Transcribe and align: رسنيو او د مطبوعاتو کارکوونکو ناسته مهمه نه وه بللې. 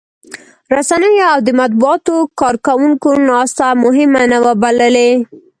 رسنيو 0.75 1.27
او 1.33 1.39
د 1.47 1.49
مطبوعاتو 1.59 2.15
کارکوونکو 2.41 3.09
ناسته 3.29 3.65
مهمه 3.83 4.23
نه 4.31 4.39
وه 4.43 4.53
بللې. 4.61 5.11